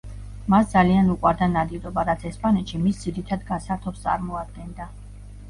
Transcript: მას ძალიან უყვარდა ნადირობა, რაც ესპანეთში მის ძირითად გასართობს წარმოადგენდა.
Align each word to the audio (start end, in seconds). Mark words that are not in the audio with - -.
მას 0.51 0.69
ძალიან 0.69 1.11
უყვარდა 1.15 1.49
ნადირობა, 1.51 2.05
რაც 2.07 2.25
ესპანეთში 2.31 2.81
მის 2.87 3.03
ძირითად 3.05 3.45
გასართობს 3.53 4.03
წარმოადგენდა. 4.09 4.91